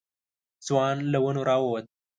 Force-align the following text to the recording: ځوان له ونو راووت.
ځوان 0.65 0.97
له 1.11 1.17
ونو 1.23 1.41
راووت. 1.49 1.85